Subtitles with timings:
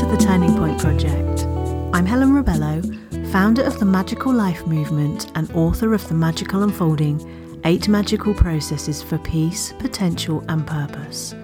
[0.00, 1.44] to the Turning Point Project.
[1.92, 2.80] I'm Helen Rebello,
[3.30, 9.02] founder of the Magical Life Movement and author of The Magical Unfolding Eight Magical Processes
[9.02, 11.34] for Peace, Potential, and Purpose.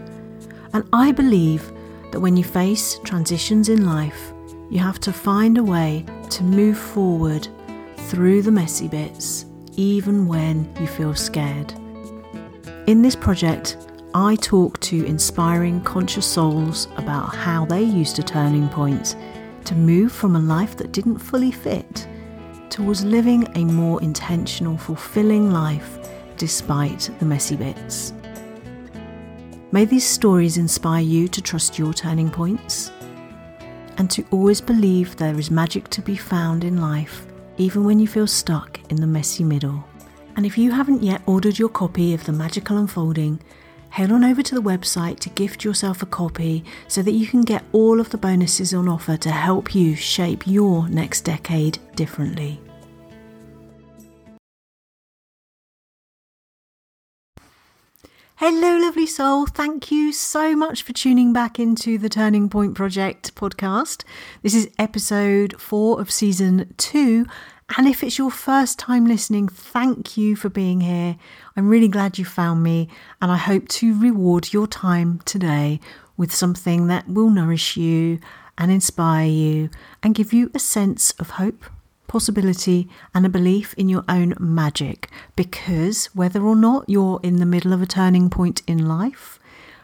[0.72, 1.70] And I believe
[2.12, 4.32] that when you face transitions in life,
[4.70, 7.46] you have to find a way to move forward
[8.08, 9.44] through the messy bits,
[9.76, 11.74] even when you feel scared.
[12.86, 13.76] In this project,
[14.18, 19.14] I talk to inspiring conscious souls about how they used a turning point
[19.66, 22.08] to move from a life that didn't fully fit
[22.70, 25.98] towards living a more intentional, fulfilling life
[26.38, 28.14] despite the messy bits.
[29.70, 32.90] May these stories inspire you to trust your turning points
[33.98, 37.26] and to always believe there is magic to be found in life,
[37.58, 39.84] even when you feel stuck in the messy middle.
[40.36, 43.42] And if you haven't yet ordered your copy of The Magical Unfolding,
[43.90, 47.42] head on over to the website to gift yourself a copy so that you can
[47.42, 52.60] get all of the bonuses on offer to help you shape your next decade differently.
[58.38, 59.46] Hello, lovely soul.
[59.46, 64.04] Thank you so much for tuning back into the Turning Point Project podcast.
[64.42, 67.24] This is episode four of season two,
[67.76, 71.16] and if it's your first time listening, thank you for being here.
[71.56, 72.88] I'm really glad you found me,
[73.20, 75.80] and I hope to reward your time today
[76.16, 78.20] with something that will nourish you
[78.56, 79.68] and inspire you
[80.02, 81.64] and give you a sense of hope,
[82.06, 85.10] possibility, and a belief in your own magic.
[85.34, 89.40] Because whether or not you're in the middle of a turning point in life,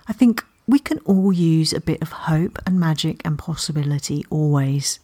[0.06, 5.00] I think we can all use a bit of hope and magic and possibility always.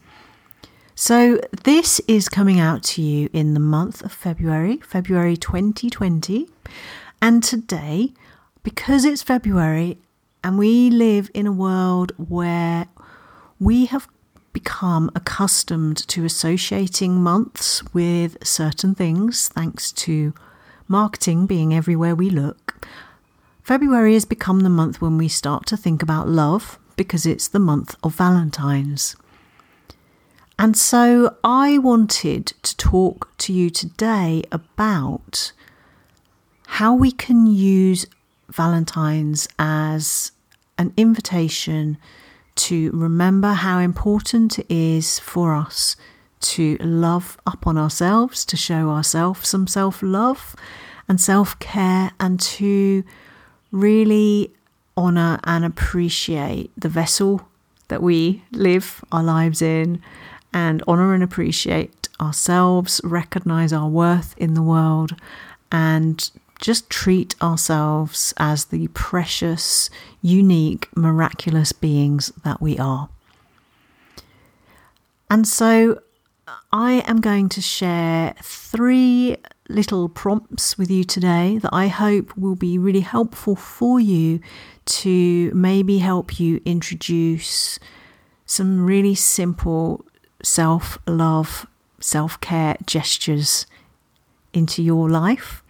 [1.00, 6.48] So, this is coming out to you in the month of February, February 2020.
[7.22, 8.14] And today,
[8.64, 9.98] because it's February
[10.42, 12.88] and we live in a world where
[13.60, 14.08] we have
[14.52, 20.34] become accustomed to associating months with certain things, thanks to
[20.88, 22.84] marketing being everywhere we look,
[23.62, 27.60] February has become the month when we start to think about love because it's the
[27.60, 29.14] month of Valentine's.
[30.58, 35.52] And so I wanted to talk to you today about
[36.66, 38.06] how we can use
[38.50, 40.32] Valentine's as
[40.76, 41.96] an invitation
[42.56, 45.94] to remember how important it is for us
[46.40, 50.56] to love up on ourselves, to show ourselves some self love
[51.08, 53.04] and self care, and to
[53.70, 54.52] really
[54.96, 57.48] honour and appreciate the vessel
[57.86, 60.02] that we live our lives in
[60.52, 65.14] and honour and appreciate ourselves, recognise our worth in the world,
[65.70, 73.08] and just treat ourselves as the precious, unique, miraculous beings that we are.
[75.30, 76.00] And so
[76.46, 79.36] uh, I am going to share three
[79.68, 84.40] little prompts with you today that I hope will be really helpful for you
[84.86, 87.78] to maybe help you introduce
[88.46, 90.04] some really simple
[90.42, 91.66] self love,
[92.00, 93.66] self care gestures
[94.52, 95.62] into your life,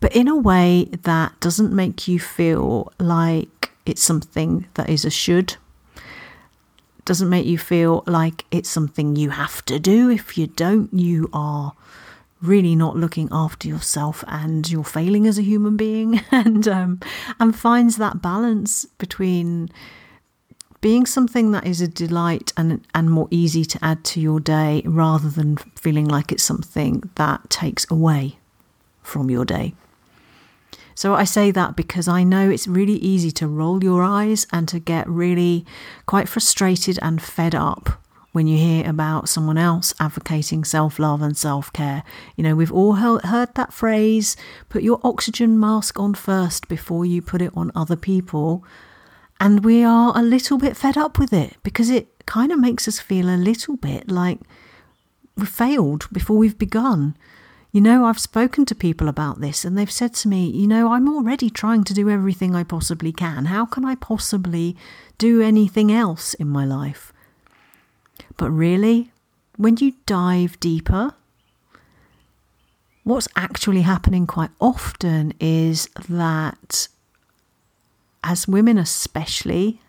[0.00, 5.10] but in a way that doesn't make you feel like it's something that is a
[5.10, 5.56] should.
[7.04, 10.10] Doesn't make you feel like it's something you have to do.
[10.10, 11.72] If you don't, you are
[12.40, 17.00] really not looking after yourself and you're failing as a human being and um,
[17.38, 19.70] and finds that balance between
[20.80, 24.82] being something that is a delight and, and more easy to add to your day
[24.86, 28.38] rather than feeling like it's something that takes away
[29.02, 29.74] from your day.
[30.94, 34.68] So I say that because I know it's really easy to roll your eyes and
[34.68, 35.64] to get really
[36.06, 38.00] quite frustrated and fed up
[38.32, 42.02] when you hear about someone else advocating self love and self care.
[42.36, 44.36] You know, we've all heard that phrase
[44.68, 48.64] put your oxygen mask on first before you put it on other people.
[49.40, 52.86] And we are a little bit fed up with it because it kind of makes
[52.86, 54.38] us feel a little bit like
[55.34, 57.16] we've failed before we've begun.
[57.72, 60.92] You know, I've spoken to people about this and they've said to me, you know,
[60.92, 63.46] I'm already trying to do everything I possibly can.
[63.46, 64.76] How can I possibly
[65.16, 67.10] do anything else in my life?
[68.36, 69.10] But really,
[69.56, 71.14] when you dive deeper,
[73.04, 76.88] what's actually happening quite often is that
[78.22, 79.80] as women, especially,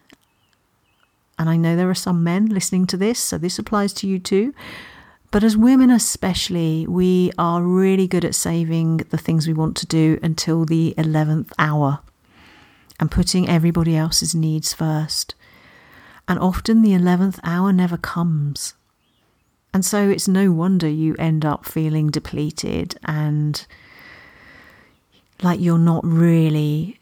[1.38, 4.19] and I know there are some men listening to this, so this applies to you
[4.19, 4.54] too.
[5.31, 9.88] But as women, especially, we are really good at saving the things we want to
[9.88, 12.01] do until the 11th hour
[13.00, 15.33] and putting everybody else's needs first.
[16.28, 18.75] And often the 11th hour never comes.
[19.74, 23.66] And so it's no wonder you end up feeling depleted and
[25.42, 27.00] like you're not really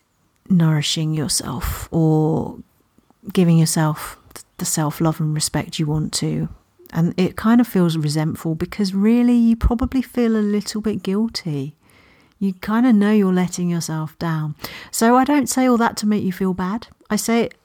[0.49, 2.59] nourishing yourself or
[3.31, 4.17] giving yourself
[4.57, 6.49] the self love and respect you want to.
[6.91, 11.75] And it kind of feels resentful because really you probably feel a little bit guilty.
[12.39, 14.55] You kind of know you're letting yourself down.
[14.91, 16.87] So I don't say all that to make you feel bad.
[17.09, 17.55] I say it,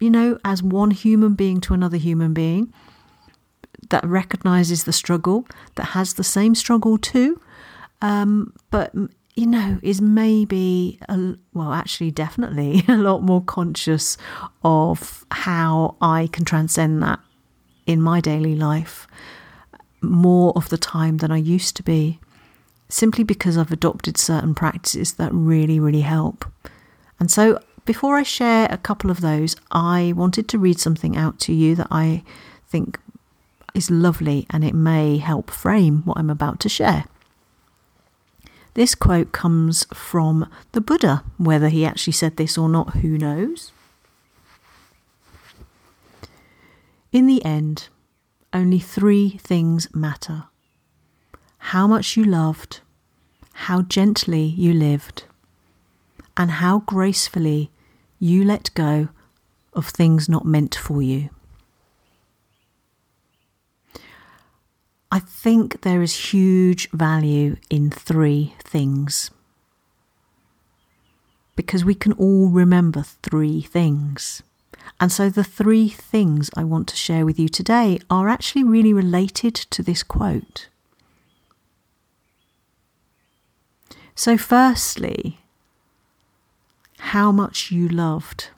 [0.00, 2.72] you know, as one human being to another human being
[3.90, 7.40] that recognizes the struggle, that has the same struggle too,
[8.02, 8.92] um, but
[9.34, 14.16] you know, is maybe, a, well, actually, definitely a lot more conscious
[14.62, 17.20] of how I can transcend that
[17.86, 19.06] in my daily life
[20.00, 22.20] more of the time than I used to be,
[22.88, 26.44] simply because I've adopted certain practices that really, really help.
[27.18, 31.38] And so, before I share a couple of those, I wanted to read something out
[31.40, 32.22] to you that I
[32.66, 32.98] think
[33.74, 37.04] is lovely and it may help frame what I'm about to share.
[38.74, 41.22] This quote comes from the Buddha.
[41.38, 43.72] Whether he actually said this or not, who knows?
[47.12, 47.88] In the end,
[48.52, 50.44] only three things matter
[51.68, 52.80] how much you loved,
[53.54, 55.24] how gently you lived,
[56.36, 57.70] and how gracefully
[58.18, 59.08] you let go
[59.72, 61.30] of things not meant for you.
[65.14, 69.30] I think there is huge value in three things.
[71.54, 74.42] Because we can all remember three things.
[74.98, 78.92] And so the three things I want to share with you today are actually really
[78.92, 80.68] related to this quote.
[84.16, 85.38] So, firstly,
[86.98, 88.48] how much you loved.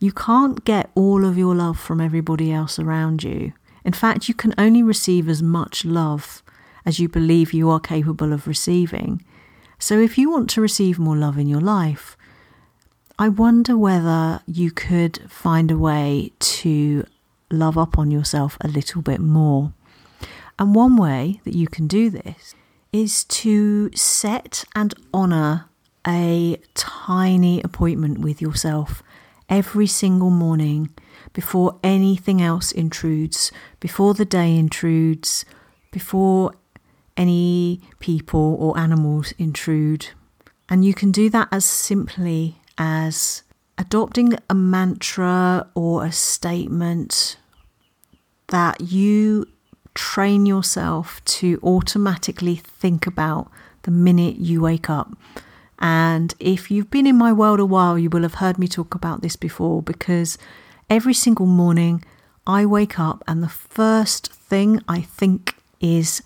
[0.00, 3.52] You can't get all of your love from everybody else around you.
[3.84, 6.42] In fact, you can only receive as much love
[6.86, 9.22] as you believe you are capable of receiving.
[9.78, 12.16] So, if you want to receive more love in your life,
[13.18, 17.04] I wonder whether you could find a way to
[17.50, 19.74] love up on yourself a little bit more.
[20.58, 22.54] And one way that you can do this
[22.90, 25.66] is to set and honour
[26.06, 29.02] a tiny appointment with yourself
[29.50, 30.88] every single morning
[31.34, 35.44] before anything else intrudes, before the day intrudes,
[35.90, 36.54] before
[37.16, 40.08] any people or animals intrude.
[40.68, 43.42] And you can do that as simply as
[43.76, 47.36] adopting a mantra or a statement
[48.48, 49.46] that you
[49.94, 53.50] train yourself to automatically think about
[53.82, 55.16] the minute you wake up.
[55.80, 58.94] And if you've been in my world a while, you will have heard me talk
[58.94, 60.36] about this before because
[60.90, 62.04] every single morning
[62.46, 66.22] I wake up and the first thing I think is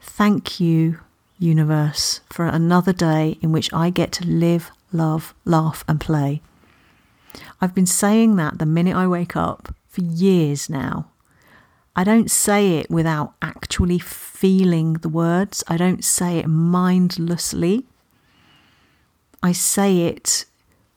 [0.00, 0.98] thank you,
[1.38, 6.42] universe, for another day in which I get to live, love, laugh, and play.
[7.60, 11.08] I've been saying that the minute I wake up for years now.
[11.94, 17.87] I don't say it without actually feeling the words, I don't say it mindlessly.
[19.42, 20.44] I say it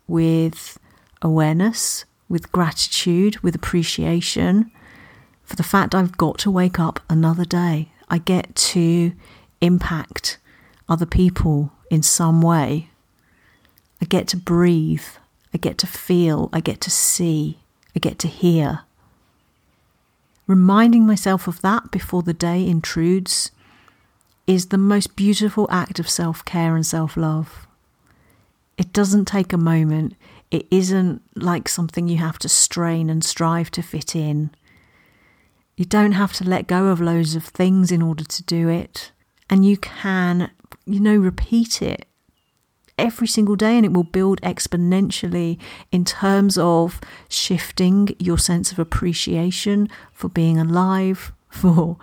[0.08, 0.80] with
[1.22, 4.72] awareness, with gratitude, with appreciation
[5.44, 7.92] for the fact I've got to wake up another day.
[8.10, 9.12] I get to
[9.60, 10.38] impact
[10.88, 12.90] other people in some way.
[14.02, 15.04] I get to breathe.
[15.54, 16.50] I get to feel.
[16.52, 17.60] I get to see.
[17.96, 18.82] I get to hear.
[20.48, 23.52] Reminding myself of that before the day intrudes
[24.48, 27.68] is the most beautiful act of self care and self love.
[28.82, 30.16] It doesn't take a moment.
[30.50, 34.50] It isn't like something you have to strain and strive to fit in.
[35.78, 39.12] You don't have to let go of loads of things in order to do it.
[39.52, 40.50] And you can,
[40.84, 42.08] you know, repeat it
[42.98, 45.60] every single day and it will build exponentially
[45.92, 51.98] in terms of shifting your sense of appreciation for being alive, for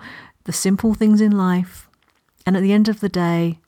[0.45, 1.89] the simple things in life.
[2.47, 3.59] And at the end of the day,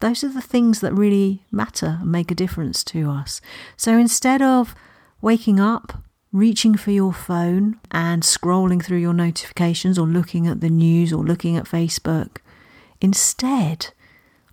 [0.00, 3.40] those are the things that really matter and make a difference to us.
[3.76, 4.74] So instead of
[5.20, 6.02] waking up,
[6.32, 11.22] reaching for your phone and scrolling through your notifications or looking at the news or
[11.22, 12.38] looking at Facebook,
[13.00, 13.88] instead,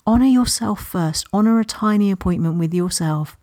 [0.06, 1.26] honor yourself first.
[1.32, 3.38] Honor a tiny appointment with yourself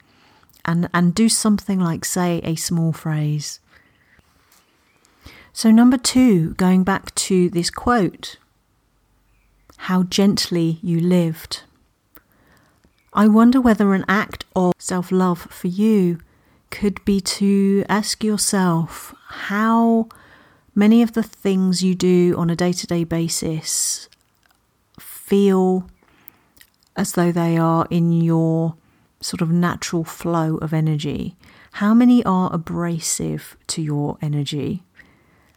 [0.65, 3.61] and, and do something like say a small phrase.
[5.53, 8.39] So, number two, going back to this quote,
[9.77, 11.63] how gently you lived.
[13.17, 16.19] I wonder whether an act of self love for you
[16.71, 20.09] could be to ask yourself how
[20.75, 24.09] many of the things you do on a day to day basis
[24.99, 25.89] feel
[26.97, 28.75] as though they are in your
[29.21, 31.37] sort of natural flow of energy.
[31.75, 34.83] How many are abrasive to your energy?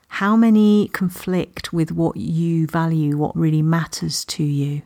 [0.10, 4.84] How many conflict with what you value, what really matters to you?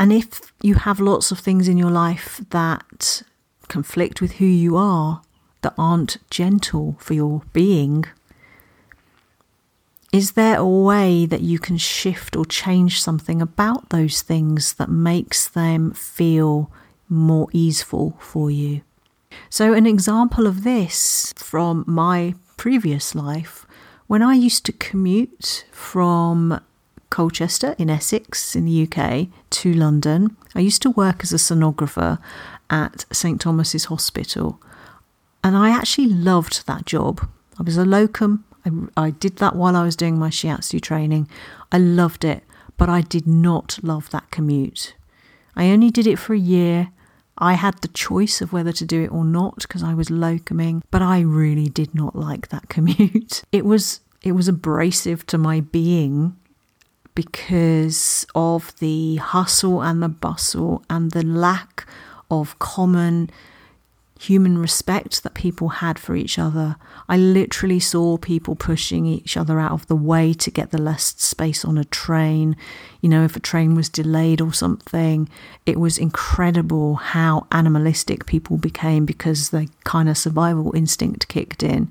[0.00, 3.22] And if you have lots of things in your life that
[3.68, 5.20] conflict with who you are,
[5.60, 8.06] that aren't gentle for your being,
[10.10, 14.88] is there a way that you can shift or change something about those things that
[14.88, 16.72] makes them feel
[17.10, 18.80] more easeful for you?
[19.50, 23.66] So, an example of this from my previous life,
[24.06, 26.58] when I used to commute from
[27.10, 32.18] Colchester in Essex in the UK to London, I used to work as a sonographer
[32.70, 34.60] at St Thomas's Hospital.
[35.42, 37.28] And I actually loved that job.
[37.58, 38.44] I was a locum.
[38.64, 41.28] I, I did that while I was doing my shiatsu training.
[41.72, 42.44] I loved it,
[42.76, 44.94] but I did not love that commute.
[45.56, 46.90] I only did it for a year.
[47.36, 50.82] I had the choice of whether to do it or not because I was locuming,
[50.90, 53.42] but I really did not like that commute.
[53.50, 56.36] It was it was abrasive to my being
[57.14, 61.86] because of the hustle and the bustle and the lack
[62.30, 63.30] of common
[64.20, 66.76] human respect that people had for each other.
[67.08, 71.14] I literally saw people pushing each other out of the way to get the less
[71.16, 72.54] space on a train.
[73.00, 75.26] You know, if a train was delayed or something,
[75.64, 81.90] it was incredible how animalistic people became because the kind of survival instinct kicked in.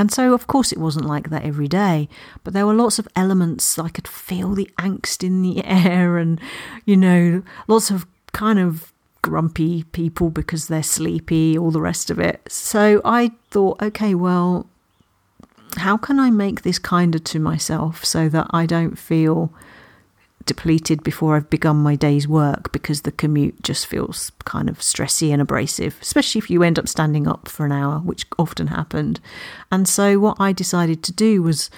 [0.00, 2.08] And so, of course, it wasn't like that every day,
[2.42, 3.78] but there were lots of elements.
[3.78, 6.40] I could feel the angst in the air and,
[6.86, 12.18] you know, lots of kind of grumpy people because they're sleepy, all the rest of
[12.18, 12.40] it.
[12.48, 14.66] So I thought, okay, well,
[15.76, 19.52] how can I make this kinder to myself so that I don't feel
[20.50, 25.32] depleted before I've begun my day's work because the commute just feels kind of stressy
[25.32, 29.20] and abrasive, especially if you end up standing up for an hour, which often happened.
[29.70, 31.70] And so, what I decided to do was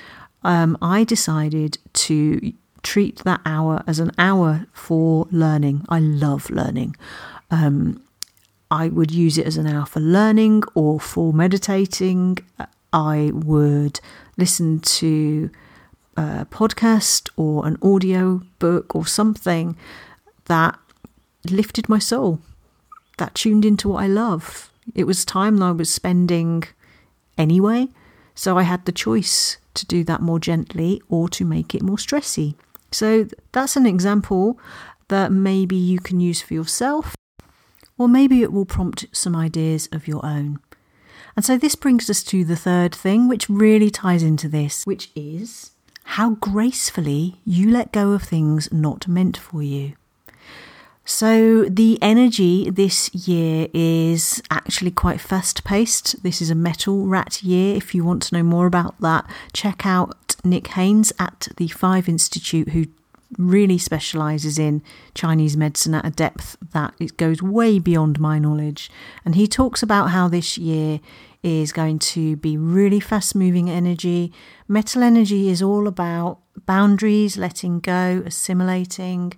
[0.43, 1.77] um, I decided
[2.09, 5.85] to treat that hour as an hour for learning.
[5.91, 6.97] I love learning.
[7.51, 8.03] Um,
[8.71, 12.39] I would use it as an hour for learning or for meditating.
[12.91, 14.01] I would
[14.39, 15.51] listen to
[16.17, 19.77] a podcast or an audio book or something
[20.47, 20.79] that
[21.49, 22.41] lifted my soul,
[23.19, 24.71] that tuned into what I love.
[24.95, 26.65] It was time I was spending
[27.39, 27.89] anyway,
[28.35, 31.97] so I had the choice to do that more gently or to make it more
[31.97, 32.55] stressy.
[32.91, 34.59] So that's an example
[35.09, 37.15] that maybe you can use for yourself
[37.99, 40.59] or maybe it will prompt some ideas of your own.
[41.37, 45.11] And so this brings us to the third thing, which really ties into this, which
[45.15, 45.72] is
[46.05, 49.95] how gracefully you let go of things not meant for you.
[51.05, 56.23] So, the energy this year is actually quite fast paced.
[56.23, 57.75] This is a metal rat year.
[57.77, 62.09] If you want to know more about that, check out Nick Haynes at the Five
[62.09, 62.87] Institute, who
[63.37, 64.83] really specializes in
[65.15, 68.91] Chinese medicine at a depth that it goes way beyond my knowledge.
[69.25, 71.01] And he talks about how this year
[71.43, 74.33] is going to be really fast moving energy.
[74.69, 79.33] Metal energy is all about boundaries, letting go, assimilating,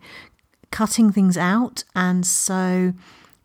[0.71, 1.85] cutting things out.
[1.95, 2.93] And so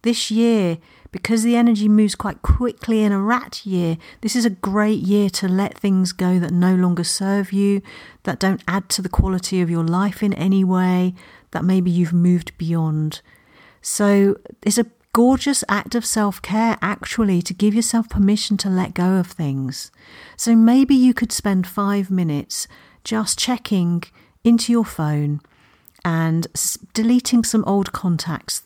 [0.02, 0.78] this year,
[1.12, 5.30] because the energy moves quite quickly in a rat year, this is a great year
[5.32, 7.82] to let things go that no longer serve you,
[8.24, 11.14] that don't add to the quality of your life in any way,
[11.52, 13.22] that maybe you've moved beyond.
[13.82, 14.86] So it's a
[15.20, 19.92] gorgeous act of self care, actually, to give yourself permission to let go of things.
[20.38, 22.70] So maybe you could spend five minutes
[23.04, 24.04] just checking
[24.46, 25.42] into your phone
[26.06, 26.48] and
[26.94, 28.64] deleting some old contacts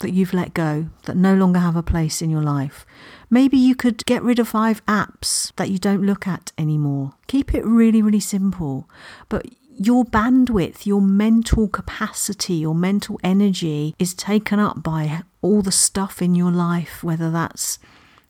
[0.00, 2.84] that you've let go that no longer have a place in your life.
[3.30, 7.14] Maybe you could get rid of five apps that you don't look at anymore.
[7.26, 8.86] Keep it really, really simple.
[9.30, 9.46] But
[9.78, 16.20] your bandwidth, your mental capacity, your mental energy is taken up by all the stuff
[16.20, 17.78] in your life, whether that's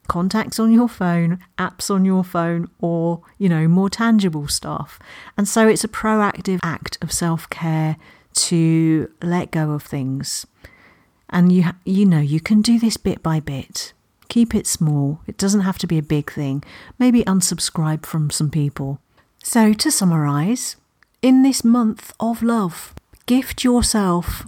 [0.07, 4.99] contacts on your phone, apps on your phone, or, you know, more tangible stuff.
[5.37, 7.97] And so it's a proactive act of self care
[8.35, 10.47] to let go of things
[11.29, 13.93] and you you know you can do this bit by bit.
[14.29, 15.21] Keep it small.
[15.27, 16.65] It doesn't have to be a big thing.
[16.99, 18.99] Maybe unsubscribe from some people.
[19.43, 20.77] So to summarize,
[21.23, 22.93] in this month of love,
[23.27, 24.47] gift yourself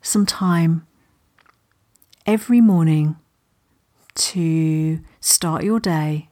[0.00, 0.86] some time
[2.28, 3.16] every morning
[4.14, 6.28] to start your day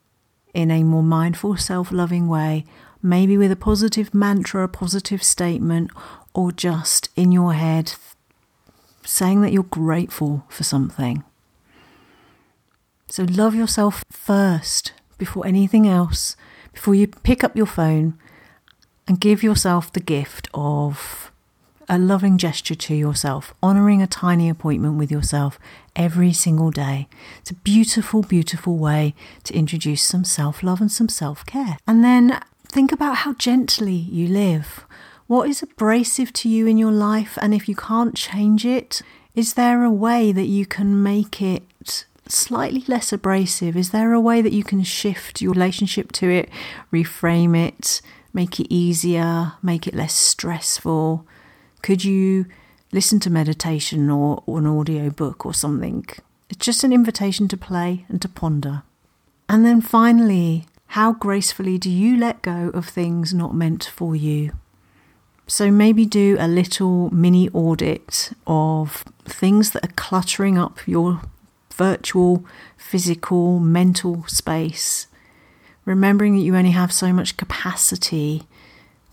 [0.52, 2.66] in a more mindful, self loving way,
[3.02, 5.90] maybe with a positive mantra, a positive statement,
[6.34, 7.94] or just in your head
[9.06, 11.24] saying that you're grateful for something.
[13.06, 16.36] So love yourself first before anything else,
[16.74, 18.18] before you pick up your phone
[19.08, 21.32] and give yourself the gift of
[21.88, 25.58] a loving gesture to yourself, honoring a tiny appointment with yourself
[25.96, 27.08] every single day.
[27.38, 31.78] It's a beautiful, beautiful way to introduce some self love and some self care.
[31.86, 34.84] And then think about how gently you live.
[35.26, 37.36] What is abrasive to you in your life?
[37.42, 39.02] And if you can't change it,
[39.34, 43.76] is there a way that you can make it slightly less abrasive?
[43.76, 46.48] Is there a way that you can shift your relationship to it,
[46.92, 48.00] reframe it,
[48.32, 51.26] make it easier, make it less stressful?
[51.82, 52.46] Could you
[52.96, 56.06] listen to meditation or, or an audio book or something?
[56.48, 58.84] It's just an invitation to play and to ponder.
[59.50, 64.52] And then finally, how gracefully do you let go of things not meant for you?
[65.46, 71.20] So maybe do a little mini audit of things that are cluttering up your
[71.74, 72.46] virtual,
[72.78, 75.06] physical, mental space.
[75.84, 78.46] Remembering that you only have so much capacity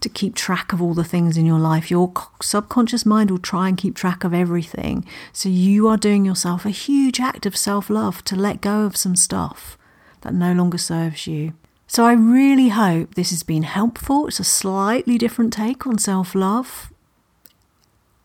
[0.04, 1.90] to keep track of all the things in your life.
[1.90, 5.06] Your subconscious mind will try and keep track of everything.
[5.32, 8.96] So you are doing yourself a huge act of self love to let go of
[8.96, 9.78] some stuff
[10.22, 11.54] that no longer serves you.
[11.88, 14.28] So I really hope this has been helpful.
[14.28, 16.92] It's a slightly different take on self love.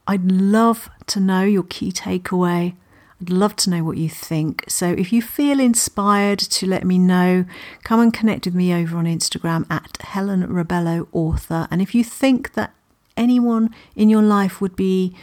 [0.06, 2.75] I'd love to know your key takeaway.
[3.20, 4.64] I'd love to know what you think.
[4.68, 7.44] So if you feel inspired to let me know,
[7.82, 11.66] come and connect with me over on Instagram at Helen Rebello Author.
[11.70, 12.75] And if you think that
[13.16, 15.16] anyone in your life would be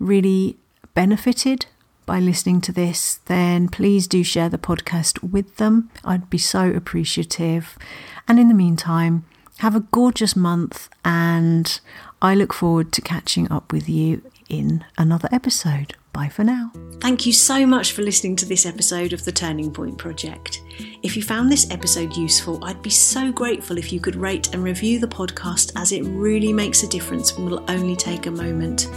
[0.00, 0.56] really
[0.94, 1.66] benefited
[2.04, 5.90] by listening to this, then please do share the podcast with them.
[6.04, 7.78] I'd be so appreciative.
[8.26, 9.24] And in the meantime,
[9.58, 11.80] have a gorgeous month, and
[12.20, 15.94] I look forward to catching up with you in another episode.
[16.16, 16.72] Bye for now.
[17.02, 20.62] Thank you so much for listening to this episode of the Turning Point Project.
[21.02, 24.64] If you found this episode useful, I'd be so grateful if you could rate and
[24.64, 28.88] review the podcast as it really makes a difference and will only take a moment.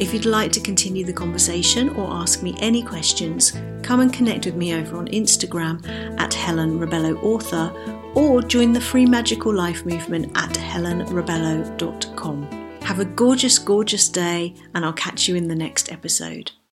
[0.00, 4.46] If you'd like to continue the conversation or ask me any questions, come and connect
[4.46, 5.86] with me over on Instagram
[6.18, 7.70] at Helen Rebello Author
[8.14, 12.63] or join the free magical life movement at helenrebello.com.
[12.84, 16.52] Have a gorgeous, gorgeous day, and I'll catch you in the next episode.